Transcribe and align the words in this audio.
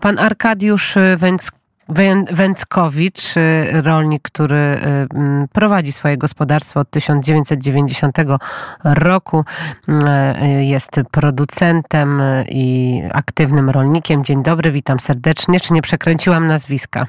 Pan 0.00 0.18
Arkadiusz 0.18 0.94
Węc 1.16 1.50
Węckowicz, 2.32 3.34
rolnik, 3.72 4.22
który 4.22 4.80
prowadzi 5.52 5.92
swoje 5.92 6.16
gospodarstwo 6.16 6.80
od 6.80 6.90
1990 6.90 8.16
roku, 8.84 9.44
jest 10.60 11.00
producentem 11.10 12.22
i 12.48 13.02
aktywnym 13.12 13.70
rolnikiem. 13.70 14.24
Dzień 14.24 14.42
dobry, 14.42 14.72
witam 14.72 15.00
serdecznie. 15.00 15.60
Czy 15.60 15.72
nie 15.72 15.82
przekręciłam 15.82 16.46
nazwiska? 16.46 17.06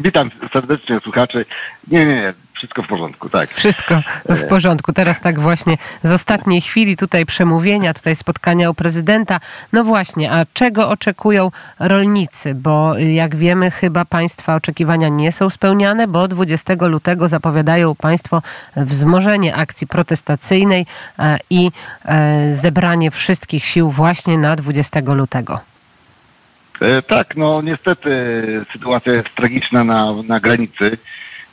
Witam 0.00 0.30
serdecznie 0.52 1.00
słuchaczy. 1.00 1.44
Nie, 1.88 2.06
nie, 2.06 2.14
nie 2.14 2.34
wszystko 2.62 2.82
w 2.82 2.86
porządku, 2.86 3.28
tak. 3.28 3.50
Wszystko 3.50 4.02
w 4.28 4.46
porządku. 4.48 4.92
Teraz 4.92 5.20
tak 5.20 5.40
właśnie 5.40 5.76
z 6.02 6.10
ostatniej 6.10 6.60
chwili 6.60 6.96
tutaj 6.96 7.26
przemówienia, 7.26 7.94
tutaj 7.94 8.16
spotkania 8.16 8.70
u 8.70 8.74
prezydenta. 8.74 9.40
No 9.72 9.84
właśnie, 9.84 10.32
a 10.32 10.46
czego 10.54 10.88
oczekują 10.88 11.50
rolnicy? 11.78 12.54
Bo 12.54 12.98
jak 12.98 13.36
wiemy, 13.36 13.70
chyba 13.70 14.04
Państwa 14.04 14.54
oczekiwania 14.54 15.08
nie 15.08 15.32
są 15.32 15.50
spełniane, 15.50 16.08
bo 16.08 16.28
20 16.28 16.74
lutego 16.80 17.28
zapowiadają 17.28 17.94
Państwo 17.94 18.42
wzmożenie 18.76 19.54
akcji 19.54 19.86
protestacyjnej 19.86 20.86
e, 21.18 21.38
i 21.50 21.70
e, 22.04 22.54
zebranie 22.54 23.10
wszystkich 23.10 23.64
sił 23.64 23.90
właśnie 23.90 24.38
na 24.38 24.56
20 24.56 25.00
lutego. 25.00 25.60
E, 26.80 27.02
tak, 27.02 27.36
no 27.36 27.62
niestety 27.62 28.10
sytuacja 28.72 29.12
jest 29.12 29.34
tragiczna 29.34 29.84
na, 29.84 30.12
na 30.28 30.40
granicy. 30.40 30.98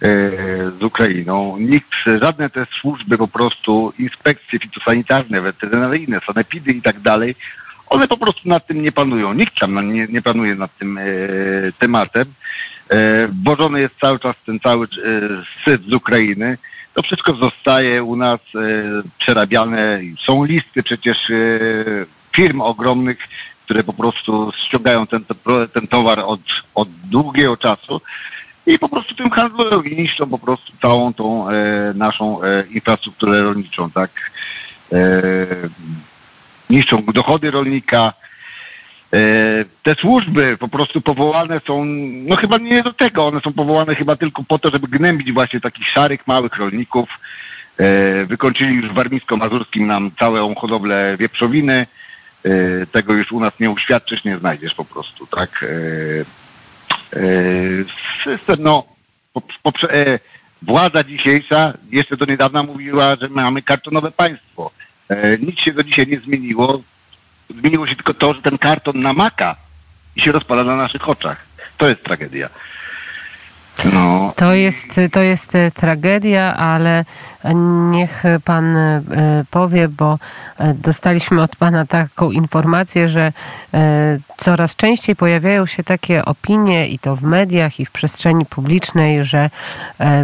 E, 0.02 0.31
z 0.80 0.84
Ukrainą. 0.84 1.58
Nikt, 1.58 1.91
żadne 2.21 2.49
te 2.49 2.66
służby 2.80 3.17
po 3.17 3.27
prostu, 3.27 3.94
inspekcje 3.99 4.59
fitosanitarne, 4.59 5.41
weterynaryjne, 5.41 6.20
sanepidy 6.20 6.71
i 6.71 6.81
tak 6.81 6.99
dalej, 6.99 7.35
one 7.88 8.07
po 8.07 8.17
prostu 8.17 8.49
nad 8.49 8.67
tym 8.67 8.81
nie 8.81 8.91
panują. 8.91 9.34
Nikt 9.34 9.55
tam 9.59 9.93
nie, 9.93 10.07
nie 10.07 10.21
panuje 10.21 10.55
nad 10.55 10.77
tym 10.77 10.98
e, 10.98 11.04
tematem. 11.80 12.26
E, 12.90 13.27
bożony 13.27 13.79
jest 13.82 13.99
cały 13.99 14.20
czas 14.20 14.35
ten 14.46 14.59
cały 14.59 14.85
e, 14.85 14.90
syf 15.65 15.82
z 15.82 15.93
Ukrainy. 15.93 16.57
To 16.93 17.02
wszystko 17.02 17.34
zostaje 17.34 18.04
u 18.04 18.15
nas 18.15 18.40
e, 18.55 18.59
przerabiane. 19.18 20.02
Są 20.26 20.43
listy 20.43 20.84
przecież 20.84 21.29
e, 21.29 21.35
firm 22.35 22.62
ogromnych, 22.62 23.20
które 23.65 23.84
po 23.84 23.93
prostu 23.93 24.52
ściągają 24.65 25.07
ten, 25.07 25.24
ten 25.74 25.87
towar 25.87 26.20
od, 26.20 26.41
od 26.76 26.90
długiego 26.90 27.57
czasu 27.57 28.02
i 28.65 28.79
po 28.79 28.90
prostu 28.90 29.15
tym 29.15 29.29
handlują 29.29 29.82
niszczą 29.84 30.29
po 30.29 30.40
prostu 30.40 30.74
całą 30.82 31.13
tą 31.13 31.49
e, 31.49 31.54
naszą 31.96 32.43
e, 32.43 32.63
infrastrukturę 32.74 33.41
rolniczą, 33.41 33.91
tak? 33.91 34.12
E, 34.93 34.98
niszczą 36.70 37.04
dochody 37.13 37.52
rolnika. 37.52 38.13
E, 39.13 39.20
te 39.84 39.96
służby 39.96 40.57
po 40.57 40.68
prostu 40.68 41.02
powołane 41.02 41.62
są, 41.68 41.85
no 42.26 42.35
chyba 42.35 42.57
nie 42.57 42.84
do 42.84 42.93
tego, 42.93 43.27
one 43.27 43.41
są 43.41 43.54
powołane 43.54 43.96
chyba 43.96 44.15
tylko 44.15 44.43
po 44.43 44.60
to, 44.60 44.70
żeby 44.70 44.87
gnębić 44.87 45.32
właśnie 45.32 45.62
takich 45.62 45.87
szarych, 45.87 46.27
małych 46.27 46.57
rolników. 46.57 47.10
E, 47.77 48.26
wykończyli 48.26 48.76
już 48.76 48.90
w 48.90 48.93
warmińsko-mazurskim 48.93 49.87
nam 49.87 50.12
całą 50.20 50.55
hodowlę 50.55 51.15
wieprzowiny. 51.20 51.87
E, 52.43 52.49
tego 52.85 53.13
już 53.13 53.32
u 53.32 53.40
nas 53.40 53.60
nie 53.60 53.70
uświadczysz, 53.70 54.24
nie 54.24 54.37
znajdziesz 54.37 54.74
po 54.74 54.85
prostu, 54.85 55.27
tak? 55.27 55.65
System, 58.24 58.55
no, 58.60 58.84
poprze, 59.63 59.93
e, 59.93 60.20
władza 60.62 61.04
dzisiejsza 61.04 61.74
jeszcze 61.91 62.18
do 62.18 62.26
niedawna 62.26 62.63
mówiła, 62.63 63.15
że 63.15 63.29
mamy 63.29 63.62
kartonowe 63.62 64.12
państwo. 64.12 64.72
E, 65.09 65.38
nic 65.38 65.59
się 65.59 65.74
do 65.74 65.84
dzisiaj 65.84 66.07
nie 66.07 66.19
zmieniło. 66.19 66.81
Zmieniło 67.50 67.88
się 67.88 67.96
tylko 67.96 68.13
to, 68.13 68.34
że 68.34 68.41
ten 68.41 68.57
karton 68.57 69.02
namaka 69.02 69.56
i 70.16 70.22
się 70.22 70.31
rozpada 70.31 70.63
na 70.63 70.75
naszych 70.75 71.09
oczach. 71.09 71.46
To 71.78 71.90
jest 71.90 72.03
tragedia. 72.03 72.50
No. 73.94 74.34
To, 74.35 74.53
jest, 74.53 74.88
to 75.12 75.22
jest 75.22 75.56
e, 75.56 75.72
tragedia, 75.72 76.56
ale 76.56 77.06
niech 77.91 78.24
pan 78.46 78.78
e, 78.78 79.02
powie, 79.52 79.88
bo 79.88 80.19
e, 80.58 80.74
dostaliśmy 80.74 81.41
od 81.41 81.56
pana 81.56 81.86
taką 81.86 82.31
informację, 82.31 83.09
że 83.09 83.34
coraz 84.38 84.75
częściej 84.75 85.16
pojawiają 85.16 85.66
się 85.66 85.84
takie 85.84 86.25
opinie 86.25 86.88
i 86.88 87.00
to 87.00 87.16
w 87.16 87.24
mediach 87.24 87.80
i 87.80 87.86
w 87.86 87.91
przestrzeni 87.91 88.46
publicznej, 88.46 89.25
że 89.25 89.50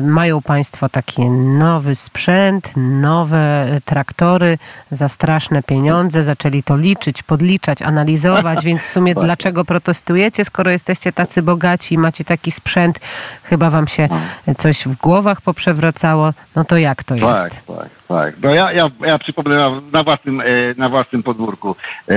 mają 0.01 0.41
państwo 0.41 0.89
taki 0.89 1.29
nowy 1.29 1.95
sprzęt, 1.95 2.71
nowe 2.75 3.67
traktory 3.85 4.57
za 4.91 5.09
straszne 5.09 5.63
pieniądze, 5.63 6.23
zaczęli 6.23 6.63
to 6.63 6.77
liczyć, 6.77 7.23
podliczać, 7.23 7.81
analizować, 7.81 8.63
więc 8.63 8.83
w 8.83 8.89
sumie 8.89 9.15
dlaczego 9.25 9.65
protestujecie, 9.65 10.45
skoro 10.45 10.71
jesteście 10.71 11.13
tacy 11.13 11.41
bogaci 11.41 11.95
i 11.95 11.97
macie 11.97 12.23
taki 12.23 12.51
sprzęt, 12.51 12.99
chyba 13.43 13.69
wam 13.69 13.87
się 13.87 14.09
no. 14.47 14.55
coś 14.55 14.87
w 14.87 14.95
głowach 14.95 15.41
poprzewracało, 15.41 16.33
no 16.55 16.65
to 16.65 16.77
jak 16.77 17.03
to 17.05 17.15
jest? 17.15 17.27
Tak, 17.27 17.53
tak, 17.53 17.89
tak. 18.07 18.35
No 18.41 18.53
ja, 18.53 18.73
ja, 18.73 18.89
ja 19.01 19.19
przypomnę 19.19 19.81
na 19.91 20.03
własnym, 20.03 20.41
e, 20.41 20.45
na 20.77 20.89
własnym 20.89 21.23
podwórku. 21.23 21.75
E, 22.09 22.15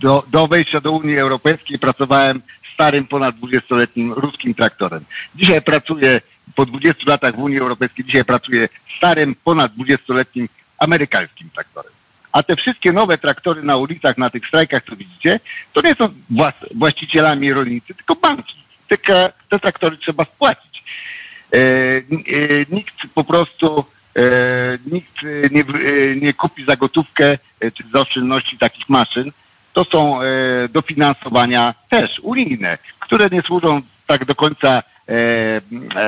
do, 0.00 0.24
do 0.28 0.46
wejścia 0.46 0.80
do 0.80 0.92
Unii 0.92 1.18
Europejskiej 1.18 1.78
pracowałem 1.78 2.42
starym, 2.74 3.06
ponad 3.06 3.36
20-letnim 3.36 4.12
ruskim 4.12 4.54
traktorem. 4.54 5.04
Dzisiaj 5.34 5.62
pracuję 5.62 6.20
po 6.54 6.66
20 6.66 7.02
latach 7.06 7.36
w 7.36 7.38
Unii 7.38 7.58
Europejskiej, 7.58 8.04
dzisiaj 8.04 8.24
pracuję 8.24 8.68
starym, 8.96 9.34
ponad 9.44 9.72
20-letnim 9.72 10.48
amerykańskim 10.78 11.50
traktorem. 11.54 11.92
A 12.32 12.42
te 12.42 12.56
wszystkie 12.56 12.92
nowe 12.92 13.18
traktory 13.18 13.62
na 13.62 13.76
ulicach, 13.76 14.18
na 14.18 14.30
tych 14.30 14.46
strajkach, 14.46 14.84
co 14.84 14.96
widzicie, 14.96 15.40
to 15.72 15.80
nie 15.80 15.94
są 15.94 16.08
właścicielami 16.74 17.52
rolnicy, 17.52 17.94
tylko 17.94 18.16
banki 18.16 18.56
te, 18.88 19.32
te 19.48 19.58
traktory 19.58 19.96
trzeba 19.96 20.24
spłacić. 20.24 20.84
E, 21.52 21.58
e, 21.58 22.02
nikt 22.70 22.94
po 23.14 23.24
prostu 23.24 23.84
nikt 24.92 25.22
nie, 25.50 25.64
nie 26.20 26.32
kupi 26.34 26.64
za 26.64 26.76
gotówkę 26.76 27.38
czy 27.74 27.84
za 27.92 28.00
oszczędności 28.00 28.58
takich 28.58 28.88
maszyn. 28.88 29.32
To 29.72 29.84
są 29.84 30.18
dofinansowania 30.72 31.74
też 31.88 32.20
unijne, 32.22 32.78
które 33.00 33.28
nie 33.32 33.42
służą 33.42 33.82
tak 34.06 34.24
do 34.24 34.34
końca 34.34 34.82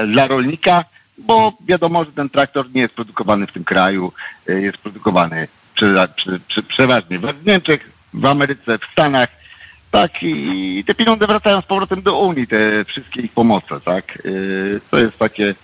dla 0.06 0.26
rolnika, 0.26 0.84
bo 1.18 1.52
wiadomo, 1.60 2.04
że 2.04 2.12
ten 2.12 2.30
traktor 2.30 2.66
nie 2.74 2.80
jest 2.80 2.94
produkowany 2.94 3.46
w 3.46 3.52
tym 3.52 3.64
kraju, 3.64 4.12
jest 4.46 4.78
produkowany 4.78 5.48
prze, 5.74 6.08
prze, 6.16 6.38
prze, 6.48 6.62
przeważnie 6.62 7.18
w 7.18 7.46
Niemczech, 7.46 7.90
w 8.14 8.26
Ameryce, 8.26 8.78
w 8.78 8.92
Stanach 8.92 9.28
tak, 9.90 10.22
i 10.22 10.84
te 10.86 10.94
pieniądze 10.94 11.26
wracają 11.26 11.60
z 11.60 11.66
powrotem 11.66 12.02
do 12.02 12.18
Unii, 12.18 12.46
te 12.46 12.84
wszystkie 12.84 13.20
ich 13.20 13.32
pomoce, 13.32 13.80
tak. 13.84 14.18
To 14.90 14.98
jest 14.98 15.18
takie, 15.18 15.54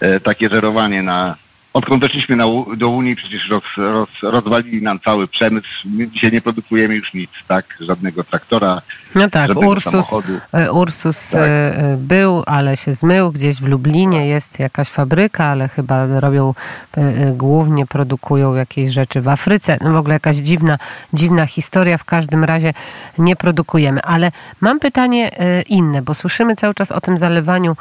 e, 0.00 0.20
takie 0.20 0.48
żerowanie 0.48 1.02
na, 1.02 1.36
odkąd 1.72 2.00
weszliśmy 2.00 2.36
na, 2.36 2.44
do 2.76 2.88
Unii, 2.88 3.16
przecież 3.16 3.48
roz, 3.48 3.64
roz, 3.76 4.08
rozwalili 4.22 4.82
nam 4.82 5.00
cały 5.00 5.28
przemysł. 5.28 5.68
My 5.84 6.08
dzisiaj 6.08 6.32
nie 6.32 6.40
produkujemy 6.40 6.94
już 6.94 7.14
nic, 7.14 7.30
tak? 7.48 7.76
Żadnego 7.80 8.24
traktora. 8.24 8.82
No 9.14 9.30
tak, 9.30 9.56
Ursus, 9.56 10.06
e, 10.52 10.72
Ursus 10.72 11.30
tak. 11.30 11.40
E, 11.42 11.96
był, 11.98 12.42
ale 12.46 12.76
się 12.76 12.94
zmył. 12.94 13.32
Gdzieś 13.32 13.56
w 13.56 13.66
Lublinie 13.66 14.26
jest 14.26 14.58
jakaś 14.58 14.88
fabryka, 14.88 15.44
ale 15.44 15.68
chyba 15.68 16.20
robią, 16.20 16.54
e, 16.96 17.32
głównie 17.32 17.86
produkują 17.86 18.54
jakieś 18.54 18.90
rzeczy 18.90 19.20
w 19.20 19.28
Afryce. 19.28 19.78
No 19.80 19.92
w 19.92 19.96
ogóle 19.96 20.14
jakaś 20.14 20.36
dziwna, 20.36 20.78
dziwna 21.12 21.46
historia. 21.46 21.98
W 21.98 22.04
każdym 22.04 22.44
razie 22.44 22.72
nie 23.18 23.36
produkujemy. 23.36 24.02
Ale 24.02 24.32
mam 24.60 24.80
pytanie 24.80 25.30
inne, 25.68 26.02
bo 26.02 26.14
słyszymy 26.14 26.56
cały 26.56 26.74
czas 26.74 26.92
o 26.92 27.00
tym 27.00 27.18
zalewaniu 27.18 27.76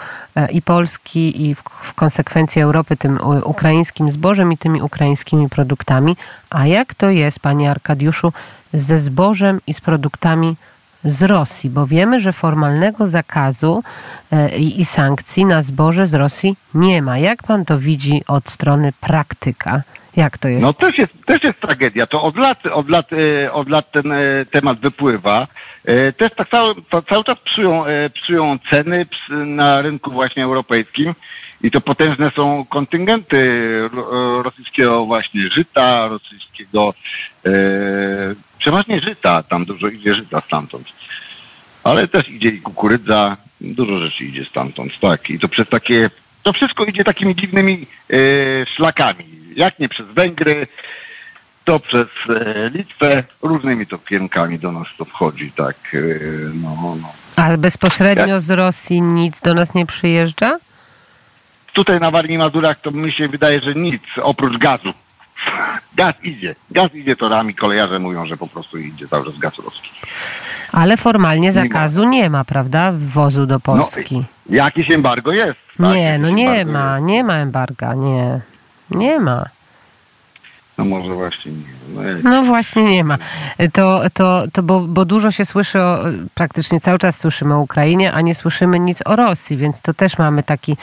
i 0.51 0.61
Polski, 0.61 1.45
i 1.49 1.55
w, 1.55 1.63
w 1.81 1.93
konsekwencji 1.93 2.61
Europy 2.61 2.97
tym 2.97 3.19
ukraińskim 3.43 3.76
ukraińskim 3.77 4.09
zbożem 4.09 4.51
i 4.51 4.57
tymi 4.57 4.81
ukraińskimi 4.81 5.49
produktami. 5.49 6.15
A 6.49 6.67
jak 6.67 6.95
to 6.95 7.09
jest, 7.09 7.39
panie 7.39 7.71
Arkadiuszu, 7.71 8.33
ze 8.73 8.99
zbożem 8.99 9.59
i 9.67 9.73
z 9.73 9.81
produktami 9.81 10.55
z 11.03 11.21
Rosji? 11.21 11.69
Bo 11.69 11.87
wiemy, 11.87 12.19
że 12.19 12.33
formalnego 12.33 13.07
zakazu 13.07 13.83
e, 14.31 14.57
i, 14.57 14.85
sankcji 14.85 15.45
na 15.45 15.61
zboże 15.61 16.07
z 16.07 16.13
Rosji 16.13 16.55
nie 16.73 17.01
ma. 17.01 17.17
Jak 17.17 17.43
pan 17.43 17.65
to 17.65 17.79
widzi 17.79 18.23
od 18.27 18.49
strony 18.49 18.93
praktyka? 19.01 19.81
Jak 20.15 20.37
to 20.37 20.47
jest? 20.47 20.61
No 20.61 20.73
też 20.73 20.97
jest, 20.97 21.13
też 21.25 21.43
jest 21.43 21.59
tragedia. 21.59 22.07
To 22.07 22.23
od 22.23 22.37
lat, 22.37 22.65
od 22.65 22.89
lat, 22.89 23.07
e, 23.13 23.53
od 23.53 23.69
lat 23.69 23.91
ten 23.91 24.11
e, 24.11 24.45
temat 24.51 24.79
wypływa. 24.79 25.47
Też 26.17 26.31
tak 26.35 26.49
cały, 26.49 26.75
cały 27.09 27.23
czas 27.23 27.37
psują, 27.39 27.85
psują 28.13 28.59
ceny 28.69 29.05
na 29.29 29.81
rynku 29.81 30.11
właśnie 30.11 30.43
europejskim. 30.43 31.13
I 31.61 31.71
to 31.71 31.81
potężne 31.81 32.31
są 32.35 32.65
kontyngenty 32.69 33.49
rosyjskiego 34.43 35.05
właśnie 35.05 35.49
żyta, 35.49 36.07
rosyjskiego, 36.07 36.93
e, 37.45 37.51
przeważnie 38.59 39.01
żyta, 39.01 39.43
tam 39.43 39.65
dużo 39.65 39.87
idzie 39.87 40.15
żyta 40.15 40.41
stamtąd. 40.41 40.87
Ale 41.83 42.07
też 42.07 42.29
idzie 42.29 42.49
i 42.49 42.61
kukurydza, 42.61 43.37
dużo 43.61 43.99
rzeczy 43.99 44.23
idzie 44.23 44.45
stamtąd, 44.45 44.99
tak. 44.99 45.29
I 45.29 45.39
to 45.39 45.47
przez 45.47 45.69
takie, 45.69 46.09
to 46.43 46.53
wszystko 46.53 46.85
idzie 46.85 47.03
takimi 47.03 47.35
dziwnymi 47.35 47.87
e, 48.09 48.15
szlakami. 48.75 49.25
Jak 49.55 49.79
nie 49.79 49.89
przez 49.89 50.07
Węgry, 50.07 50.67
to 51.65 51.79
przez 51.79 52.07
e, 52.29 52.69
Litwę, 52.69 53.23
różnymi 53.41 53.87
to 53.87 53.97
kierunkami 53.97 54.59
do 54.59 54.71
nas 54.71 54.87
to 54.97 55.05
wchodzi, 55.05 55.51
tak. 55.51 55.75
E, 55.93 55.99
no, 56.63 56.95
no. 57.01 57.13
A 57.35 57.57
bezpośrednio 57.57 58.39
z 58.39 58.49
Rosji 58.49 59.01
nic 59.01 59.41
do 59.41 59.53
nas 59.53 59.73
nie 59.73 59.85
przyjeżdża? 59.85 60.59
Tutaj 61.77 61.99
na 61.99 62.11
Warmii 62.11 62.37
Mazurach 62.37 62.81
to 62.81 62.91
mi 62.91 63.11
się 63.11 63.27
wydaje, 63.27 63.61
że 63.61 63.75
nic 63.75 64.01
oprócz 64.21 64.57
gazu. 64.57 64.93
Gaz 65.95 66.15
idzie. 66.23 66.55
Gaz 66.71 66.95
idzie 66.95 67.15
torami. 67.15 67.55
Kolejarze 67.55 67.99
mówią, 67.99 68.25
że 68.25 68.37
po 68.37 68.47
prostu 68.47 68.77
idzie 68.77 69.07
cały 69.07 69.25
czas 69.25 69.37
gaz 69.37 69.57
ruski. 69.57 69.89
Ale 70.71 70.97
formalnie 70.97 71.51
zakazu 71.51 72.03
nie 72.03 72.07
ma, 72.07 72.11
nie 72.15 72.29
ma 72.29 72.45
prawda? 72.45 72.91
Wwozu 72.91 73.45
do 73.45 73.59
Polski. 73.59 74.15
No, 74.49 74.55
jakieś 74.55 74.91
embargo 74.91 75.31
jest. 75.31 75.59
Tak? 75.77 75.89
Nie, 75.95 76.17
no 76.17 76.29
nie 76.29 76.65
ma. 76.65 76.95
Jest. 76.95 77.05
Nie 77.05 77.23
ma 77.23 77.33
embarga. 77.33 77.93
Nie. 77.93 78.41
Nie 78.91 79.19
ma. 79.19 79.45
No 80.77 80.85
może 80.85 81.13
właśnie 81.13 81.51
nie. 81.51 81.77
No, 82.23 82.29
no, 82.29 82.43
właśnie 82.43 82.83
nie 82.83 83.03
ma. 83.03 83.17
To, 83.73 84.01
to, 84.13 84.43
to 84.53 84.63
bo, 84.63 84.79
bo 84.79 85.05
dużo 85.05 85.31
się 85.31 85.45
słyszy 85.45 85.81
o, 85.81 85.99
praktycznie 86.33 86.81
cały 86.81 86.99
czas 86.99 87.19
słyszymy 87.19 87.53
o 87.55 87.59
Ukrainie, 87.59 88.13
a 88.13 88.21
nie 88.21 88.35
słyszymy 88.35 88.79
nic 88.79 88.99
o 89.05 89.15
Rosji, 89.15 89.57
więc 89.57 89.81
to 89.81 89.93
też 89.93 90.17
mamy 90.17 90.43
taki 90.43 90.77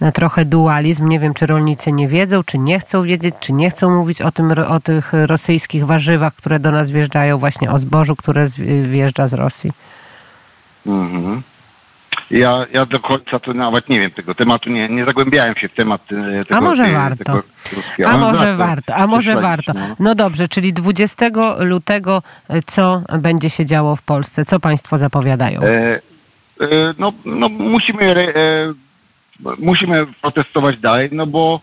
e, 0.00 0.12
trochę 0.12 0.44
dualizm. 0.44 1.08
Nie 1.08 1.20
wiem, 1.20 1.34
czy 1.34 1.46
rolnicy 1.46 1.92
nie 1.92 2.08
wiedzą, 2.08 2.42
czy 2.42 2.58
nie 2.58 2.80
chcą 2.80 3.02
wiedzieć, 3.02 3.34
czy 3.40 3.52
nie 3.52 3.70
chcą 3.70 3.96
mówić 3.96 4.22
o 4.22 4.32
tym, 4.32 4.50
o 4.68 4.80
tych 4.80 5.12
rosyjskich 5.12 5.86
warzywach, 5.86 6.34
które 6.34 6.60
do 6.60 6.72
nas 6.72 6.90
wjeżdżają, 6.90 7.38
właśnie 7.38 7.70
o 7.70 7.78
zbożu, 7.78 8.16
które 8.16 8.46
wjeżdża 8.82 9.28
z 9.28 9.32
Rosji. 9.32 9.72
Mhm. 10.86 11.42
Ja, 12.30 12.66
ja 12.72 12.86
do 12.86 13.00
końca 13.00 13.38
to 13.38 13.54
nawet 13.54 13.88
nie 13.88 14.00
wiem 14.00 14.10
tego 14.10 14.34
tematu, 14.34 14.70
nie, 14.70 14.88
nie 14.88 15.04
zagłębiałem 15.04 15.54
się 15.54 15.68
w 15.68 15.74
temat 15.74 16.02
e, 16.12 16.44
tego. 16.44 16.56
A 16.56 16.60
może 16.60 16.84
tej, 16.84 16.92
warto. 16.92 17.24
Tego, 17.24 18.10
a, 18.10 18.18
może 18.18 18.56
warto, 18.56 18.94
a 18.94 19.06
może 19.06 19.34
warto. 19.34 19.72
No. 19.74 19.96
no 20.00 20.14
dobrze, 20.14 20.48
czyli 20.48 20.72
20 20.72 21.26
lutego 21.58 22.22
e, 22.48 22.62
co 22.62 23.02
będzie 23.18 23.50
się 23.50 23.66
działo 23.66 23.96
w 23.96 24.02
Polsce? 24.02 24.44
Co 24.44 24.60
Państwo 24.60 24.98
zapowiadają? 24.98 25.60
E, 25.62 25.66
e, 25.66 26.00
no, 26.98 27.12
no 27.24 27.48
musimy, 27.48 28.34
e, 28.34 29.54
musimy 29.58 30.06
protestować 30.22 30.78
dalej, 30.78 31.08
no 31.12 31.26
bo 31.26 31.60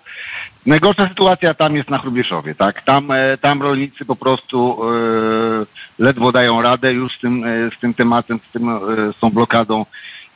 Najgorsza 0.65 1.09
sytuacja 1.09 1.53
tam 1.53 1.75
jest 1.75 1.89
na 1.89 1.97
Chrubieszowie, 1.97 2.55
tak? 2.55 2.81
Tam, 2.81 3.09
tam 3.41 3.61
rolnicy 3.61 4.05
po 4.05 4.15
prostu 4.15 4.79
e, 4.83 6.03
ledwo 6.03 6.31
dają 6.31 6.61
radę 6.61 6.93
już 6.93 7.17
z 7.17 7.19
tym, 7.19 7.43
z 7.77 7.79
tym 7.79 7.93
tematem, 7.93 8.39
z, 8.49 8.51
tym, 8.51 8.79
z 9.15 9.19
tą 9.19 9.29
blokadą 9.29 9.85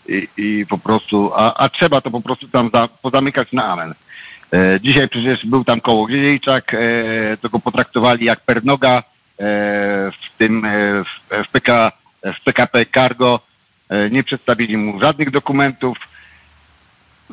i, 0.08 0.28
i 0.38 0.66
po 0.70 0.78
prostu, 0.78 1.32
a, 1.36 1.54
a, 1.54 1.70
trzeba 1.70 2.02
to 2.02 2.12
po 2.12 2.22
prostu 2.22 2.48
tam 2.48 2.70
za, 2.74 2.88
pozamykać 3.02 3.52
na 3.52 3.66
amen. 3.66 3.94
E, 4.54 4.80
dzisiaj 4.82 5.10
przecież 5.10 5.46
był 5.46 5.64
tam 5.64 5.82
koło 5.82 6.06
Gdziejczak, 6.06 6.74
e, 6.74 6.78
to 7.42 7.50
go 7.50 7.60
potraktowali 7.60 8.26
jak 8.26 8.40
pernoga 8.40 8.98
e, 8.98 9.04
w 10.12 10.38
tym, 10.38 10.66
e, 10.66 10.70
w, 11.04 11.46
w, 11.48 11.52
PK, 11.52 11.92
w 12.24 12.44
PKP 12.44 12.86
Cargo, 12.86 13.40
e, 13.90 14.10
nie 14.10 14.24
przedstawili 14.24 14.78
mu 14.78 15.00
żadnych 15.00 15.32
dokumentów, 15.32 15.98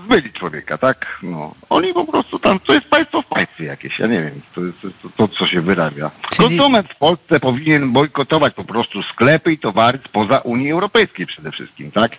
zbyli 0.05 0.33
człowieka, 0.33 0.79
tak? 0.79 1.19
No. 1.23 1.55
Oni 1.71 1.95
po 1.95 2.05
prostu 2.05 2.39
tam, 2.39 2.61
to 2.61 2.75
jest 2.75 2.87
państwo 2.87 3.23
w 3.23 3.27
państwie 3.27 3.65
jakieś, 3.65 3.99
ja 3.99 4.07
nie 4.07 4.21
wiem, 4.21 4.41
to 4.55 4.61
jest 4.61 4.83
to, 5.03 5.09
to 5.17 5.29
co 5.29 5.47
się 5.47 5.61
wyrabia. 5.61 6.11
Czyli... 6.31 6.49
Konsument 6.49 6.89
w 6.89 6.97
Polsce 6.97 7.41
powinien 7.41 7.93
bojkotować 7.93 8.55
po 8.55 8.65
prostu 8.65 9.03
sklepy 9.03 9.53
i 9.53 9.59
towary 9.59 9.99
spoza 10.09 10.39
Unii 10.39 10.73
Europejskiej 10.73 11.27
przede 11.27 11.51
wszystkim, 11.51 11.91
tak? 11.91 12.13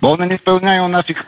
Bo 0.00 0.12
one 0.12 0.26
nie 0.26 0.38
spełniają 0.38 0.88
naszych, 0.88 1.24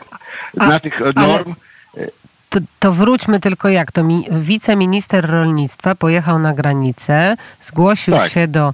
A, 0.59 0.67
naszych 0.67 0.99
norm. 0.99 1.55
Ale 1.97 2.07
to, 2.55 2.59
to, 2.79 2.93
wróćmy 2.93 3.39
tylko 3.39 3.69
jak 3.69 3.91
to. 3.91 4.03
Mi, 4.03 4.25
wiceminister 4.31 5.29
rolnictwa 5.29 5.95
pojechał 5.95 6.39
na 6.39 6.53
granicę, 6.53 7.37
zgłosił 7.61 8.13
tak. 8.13 8.31
się 8.31 8.47
do 8.47 8.73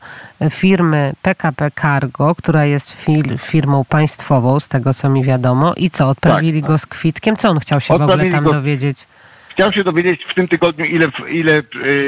firmy 0.50 1.14
PKP 1.22 1.72
Cargo, 1.82 2.36
która 2.36 2.66
jest 2.66 2.92
fir, 2.92 3.40
firmą 3.40 3.86
państwową, 3.86 4.60
z 4.60 4.68
tego 4.68 4.94
co 4.94 5.10
mi 5.10 5.24
wiadomo. 5.24 5.74
I 5.78 5.90
co, 5.90 6.10
odprawili 6.10 6.62
tak, 6.62 6.70
go 6.70 6.78
z 6.78 6.86
kwitkiem? 6.86 7.36
Co 7.36 7.50
on 7.50 7.60
chciał 7.60 7.82
się 7.82 7.98
w 7.98 8.02
ogóle 8.02 8.32
tam 8.32 8.44
go... 8.44 8.54
dowiedzieć? 8.54 9.08
Chciał 9.50 9.74
się 9.74 9.84
dowiedzieć 9.84 10.24
w 10.24 10.34
tym 10.34 10.48
tygodniu, 10.48 10.86
ile, 10.86 11.12
ile, 11.30 11.64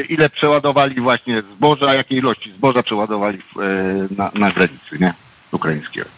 ile 0.09 0.29
przeładowali 0.29 1.01
właśnie 1.01 1.41
zboża, 1.41 1.93
jakiej 1.93 2.17
ilości 2.17 2.51
zboża 2.51 2.83
przeładowali 2.83 3.37
e, 3.37 3.61
na, 4.17 4.31
na 4.35 4.51
granicy, 4.51 4.99
nie? 4.99 5.13
Ukraińskiego. 5.51 6.09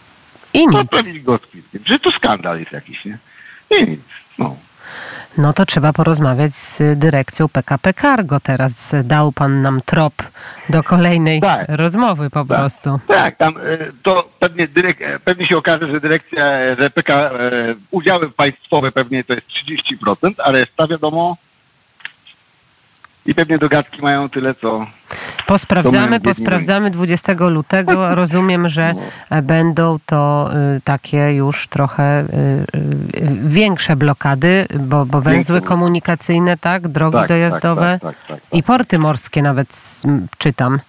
I 0.53 0.67
nic. 0.67 0.75
Odprawili 0.75 1.21
go 1.21 1.37
z 1.37 1.41
kwitkiem. 1.41 1.81
Że 1.85 1.99
to 1.99 2.11
skandal 2.11 2.59
jest 2.59 2.71
jakiś, 2.71 3.05
nie? 3.05 3.17
I 3.79 3.87
nic. 3.87 4.01
No. 4.39 4.55
No 5.37 5.53
to 5.53 5.65
trzeba 5.65 5.93
porozmawiać 5.93 6.53
z 6.53 6.99
dyrekcją 6.99 7.49
PKP 7.49 7.93
Cargo 7.93 8.39
teraz. 8.39 8.95
Dał 9.03 9.31
pan 9.31 9.61
nam 9.61 9.81
trop 9.85 10.13
do 10.69 10.83
kolejnej 10.83 11.41
tak, 11.41 11.65
rozmowy 11.69 12.29
po 12.29 12.45
tak, 12.45 12.47
prostu. 12.47 12.99
Tak, 13.07 13.37
tam 13.37 13.57
e, 13.57 13.61
to 14.03 14.29
pewnie, 14.39 14.67
dyrek, 14.67 15.01
e, 15.01 15.19
pewnie 15.19 15.47
się 15.47 15.57
okaże, 15.57 15.91
że 15.91 16.01
dyrekcja, 16.01 16.75
że 16.79 16.89
PK, 16.89 17.13
e, 17.13 17.31
udziały 17.91 18.31
państwowe 18.31 18.91
pewnie 18.91 19.23
to 19.23 19.33
jest 19.33 19.47
30%, 19.47 20.33
ale 20.43 20.59
reszta 20.59 20.87
wiadomo 20.87 21.37
i 23.25 23.35
pewnie 23.35 23.57
dogadki 23.57 24.01
mają 24.01 24.29
tyle, 24.29 24.55
co. 24.55 24.87
Posprawdzamy, 25.47 26.19
posprawdzamy 26.19 26.91
20 26.91 27.33
lutego. 27.39 28.09
Rozumiem, 28.15 28.69
że 28.69 28.93
no. 29.31 29.41
będą 29.41 29.97
to 30.05 30.49
y, 30.77 30.81
takie 30.81 31.33
już 31.33 31.67
trochę 31.67 32.21
y, 32.21 32.25
y, 32.25 33.27
większe 33.43 33.95
blokady, 33.95 34.65
bo, 34.79 35.05
bo 35.05 35.21
węzły 35.21 35.61
komunikacyjne, 35.61 36.57
tak, 36.57 36.87
drogi 36.87 37.17
tak, 37.17 37.27
dojazdowe 37.27 37.99
tak, 38.01 38.15
tak, 38.15 38.27
tak, 38.27 38.41
tak 38.41 38.59
i 38.59 38.63
porty 38.63 38.99
morskie 38.99 39.41
nawet 39.41 40.01
czytam. 40.37 40.79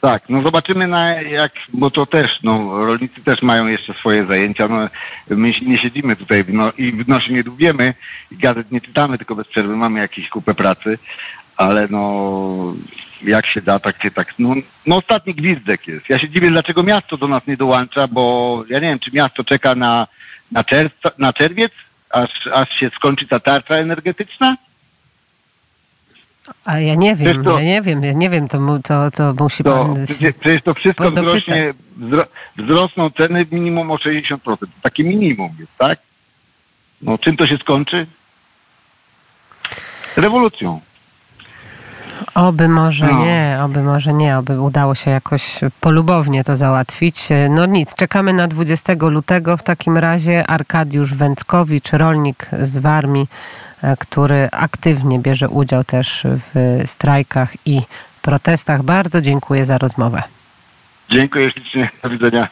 Tak, 0.00 0.22
no 0.28 0.42
zobaczymy 0.42 0.86
na 0.86 1.22
jak, 1.22 1.52
bo 1.72 1.90
to 1.90 2.06
też, 2.06 2.42
no 2.42 2.86
rolnicy 2.86 3.24
też 3.24 3.42
mają 3.42 3.66
jeszcze 3.66 3.94
swoje 3.94 4.26
zajęcia, 4.26 4.68
no 4.68 4.88
my 5.30 5.52
nie 5.66 5.78
siedzimy 5.78 6.16
tutaj 6.16 6.44
no, 6.48 6.72
i 6.78 6.92
w 6.92 7.08
nosie 7.08 7.32
nie 7.32 7.44
dłubiemy 7.44 7.94
i 8.32 8.36
gazet 8.36 8.72
nie 8.72 8.80
czytamy, 8.80 9.18
tylko 9.18 9.34
bez 9.34 9.46
przerwy 9.48 9.76
mamy 9.76 10.00
jakieś 10.00 10.28
kupę 10.28 10.54
pracy, 10.54 10.98
ale 11.58 11.88
no 11.90 12.74
jak 13.22 13.46
się 13.46 13.62
da, 13.62 13.78
tak 13.78 14.02
się 14.02 14.10
tak. 14.10 14.34
No, 14.38 14.54
no 14.86 14.96
ostatni 14.96 15.34
gwizdek 15.34 15.88
jest. 15.88 16.08
Ja 16.08 16.18
się 16.18 16.28
dziwię, 16.28 16.50
dlaczego 16.50 16.82
miasto 16.82 17.16
do 17.16 17.28
nas 17.28 17.46
nie 17.46 17.56
dołącza, 17.56 18.06
bo 18.06 18.64
ja 18.68 18.78
nie 18.78 18.88
wiem, 18.88 18.98
czy 18.98 19.10
miasto 19.12 19.44
czeka 19.44 19.74
na, 19.74 20.06
na, 20.52 20.64
czerwca, 20.64 21.10
na 21.18 21.32
czerwiec, 21.32 21.72
aż, 22.10 22.46
aż 22.52 22.70
się 22.70 22.90
skończy 22.90 23.26
ta 23.28 23.40
tarcza 23.40 23.74
energetyczna? 23.74 24.56
A 26.64 26.78
ja 26.78 26.94
nie 26.94 27.16
wiem, 27.16 27.44
to, 27.44 27.58
ja 27.58 27.64
nie 27.64 27.82
wiem, 27.82 28.04
ja 28.04 28.12
nie 28.12 28.30
wiem, 28.30 28.48
to, 28.48 28.78
to, 28.84 29.10
to 29.10 29.34
musi 29.38 29.64
to, 29.64 29.70
pan... 29.70 30.06
Przecież, 30.06 30.34
przecież 30.40 30.62
to 30.62 30.74
wszystko 30.74 31.10
wzrośnie, 31.10 31.74
wzrosną 32.56 33.10
ceny 33.10 33.46
minimum 33.52 33.90
o 33.90 33.96
60%. 33.96 34.38
To 34.44 34.56
takie 34.82 35.04
minimum 35.04 35.50
jest, 35.58 35.76
tak? 35.78 35.98
No 37.02 37.18
czym 37.18 37.36
to 37.36 37.46
się 37.46 37.56
skończy? 37.56 38.06
Rewolucją. 40.16 40.80
Oby 42.34 42.68
może 42.68 43.06
no. 43.06 43.24
nie, 43.24 43.58
oby 43.64 43.82
może 43.82 44.12
nie, 44.12 44.38
oby 44.38 44.60
udało 44.60 44.94
się 44.94 45.10
jakoś 45.10 45.60
polubownie 45.80 46.44
to 46.44 46.56
załatwić. 46.56 47.28
No 47.50 47.66
nic, 47.66 47.94
czekamy 47.94 48.32
na 48.32 48.48
20 48.48 48.92
lutego. 49.00 49.56
W 49.56 49.62
takim 49.62 49.98
razie 49.98 50.46
Arkadiusz 50.46 51.14
Węckowicz, 51.14 51.92
rolnik 51.92 52.46
z 52.62 52.78
Warmii, 52.78 53.26
e, 53.82 53.96
który 53.96 54.48
aktywnie 54.52 55.18
bierze 55.18 55.48
udział 55.48 55.84
też 55.84 56.26
w 56.54 56.82
strajkach 56.86 57.54
i 57.66 57.82
protestach. 58.22 58.82
Bardzo 58.82 59.20
dziękuję 59.20 59.66
za 59.66 59.78
rozmowę. 59.78 60.22
Dziękuję 61.10 61.50
ślicznie. 61.50 61.88
Do 62.02 62.10
widzenia. 62.10 62.46